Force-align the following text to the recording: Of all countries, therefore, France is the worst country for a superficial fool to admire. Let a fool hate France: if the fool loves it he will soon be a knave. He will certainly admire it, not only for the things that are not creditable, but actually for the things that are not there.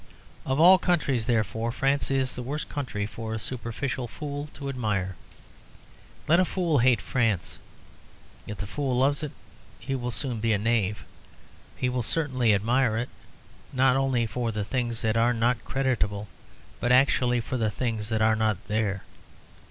Of 0.47 0.59
all 0.59 0.79
countries, 0.79 1.27
therefore, 1.27 1.71
France 1.71 2.09
is 2.09 2.33
the 2.33 2.41
worst 2.41 2.67
country 2.69 3.05
for 3.05 3.35
a 3.35 3.37
superficial 3.37 4.07
fool 4.07 4.47
to 4.55 4.67
admire. 4.67 5.15
Let 6.27 6.39
a 6.39 6.43
fool 6.45 6.79
hate 6.79 6.99
France: 6.99 7.59
if 8.47 8.57
the 8.57 8.65
fool 8.65 8.97
loves 8.97 9.21
it 9.21 9.31
he 9.79 9.93
will 9.93 10.09
soon 10.09 10.39
be 10.39 10.53
a 10.53 10.57
knave. 10.57 11.05
He 11.75 11.87
will 11.87 12.01
certainly 12.01 12.51
admire 12.51 12.97
it, 12.97 13.09
not 13.73 13.95
only 13.95 14.25
for 14.25 14.51
the 14.51 14.65
things 14.65 15.03
that 15.03 15.17
are 15.17 15.35
not 15.35 15.63
creditable, 15.65 16.27
but 16.79 16.91
actually 16.91 17.39
for 17.39 17.57
the 17.57 17.69
things 17.69 18.09
that 18.09 18.23
are 18.23 18.35
not 18.35 18.57
there. 18.67 19.03